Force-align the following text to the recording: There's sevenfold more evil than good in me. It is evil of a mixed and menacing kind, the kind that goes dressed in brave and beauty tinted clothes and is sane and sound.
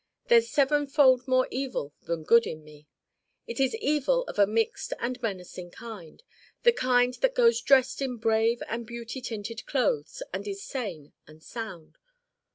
There's 0.29 0.49
sevenfold 0.49 1.27
more 1.27 1.47
evil 1.51 1.93
than 2.01 2.23
good 2.23 2.47
in 2.47 2.63
me. 2.63 2.87
It 3.45 3.59
is 3.59 3.75
evil 3.75 4.23
of 4.23 4.39
a 4.39 4.47
mixed 4.47 4.93
and 4.97 5.21
menacing 5.21 5.69
kind, 5.69 6.23
the 6.63 6.71
kind 6.73 7.13
that 7.21 7.35
goes 7.35 7.61
dressed 7.61 8.01
in 8.01 8.17
brave 8.17 8.63
and 8.67 8.87
beauty 8.87 9.21
tinted 9.21 9.63
clothes 9.67 10.23
and 10.33 10.47
is 10.47 10.63
sane 10.63 11.13
and 11.27 11.43
sound. 11.43 11.99